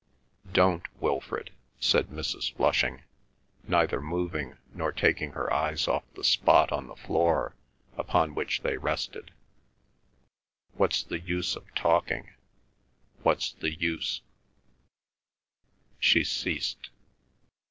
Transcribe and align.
"Don't, 0.51 0.83
Wilfrid," 0.99 1.51
said 1.79 2.07
Mrs. 2.07 2.55
Flushing, 2.55 3.03
neither 3.67 4.01
moving 4.01 4.57
nor 4.73 4.91
taking 4.91 5.33
her 5.33 5.53
eyes 5.53 5.87
off 5.87 6.03
the 6.15 6.23
spot 6.23 6.71
on 6.71 6.87
the 6.87 6.95
floor 6.95 7.53
upon 7.97 8.33
which 8.33 8.61
they 8.63 8.77
rested. 8.77 9.29
"What's 10.73 11.03
the 11.03 11.19
use 11.19 11.55
of 11.55 11.71
talking? 11.75 12.31
What's 13.21 13.51
the 13.51 13.75
use—?" 13.75 14.21
She 15.99 16.23
ceased. 16.23 16.89